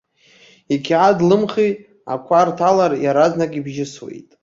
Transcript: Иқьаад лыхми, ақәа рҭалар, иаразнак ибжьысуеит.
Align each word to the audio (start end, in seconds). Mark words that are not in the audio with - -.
Иқьаад 0.75 1.19
лыхми, 1.29 1.71
ақәа 2.13 2.39
рҭалар, 2.47 2.93
иаразнак 3.05 3.51
ибжьысуеит. 3.59 4.29